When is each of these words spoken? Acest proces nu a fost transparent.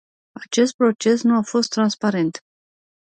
Acest 0.41 0.75
proces 0.75 1.23
nu 1.23 1.35
a 1.37 1.41
fost 1.41 1.69
transparent. 1.69 2.39